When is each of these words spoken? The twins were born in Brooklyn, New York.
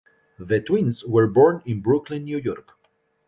The 0.39 0.61
twins 0.61 1.05
were 1.05 1.27
born 1.27 1.61
in 1.67 1.81
Brooklyn, 1.81 2.23
New 2.23 2.39
York. 2.39 2.69